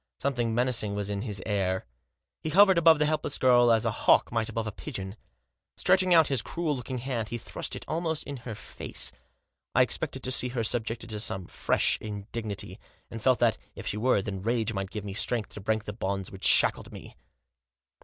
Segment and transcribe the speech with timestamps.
[0.17, 1.85] Something menacing was in his air.
[2.41, 5.15] He hovered above the helpless girl as a hawk might above a pigeon.
[5.77, 9.11] Stretching out his cruel looking hand he thrust it almost in her face.
[9.75, 12.79] I expected to see her subjected to some fresh indignity,
[13.11, 15.93] and felt that, if she were, then rage might give me strength to break the
[15.93, 17.15] bonds which shackled me.